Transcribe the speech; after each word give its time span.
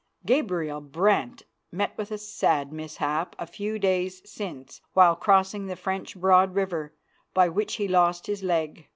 Gabriel 0.25 0.81
Brant 0.81 1.43
met 1.71 1.95
with 1.95 2.09
a 2.09 2.17
sad 2.17 2.73
mishap 2.73 3.35
a 3.37 3.45
few 3.45 3.77
days 3.77 4.23
since 4.27 4.81
while 4.93 5.15
crossing 5.15 5.67
the 5.67 5.75
French 5.75 6.19
Broad 6.19 6.55
river, 6.55 6.95
by 7.35 7.47
which 7.49 7.75
he 7.75 7.87
lost 7.87 8.25
his 8.25 8.41
leg. 8.41 8.87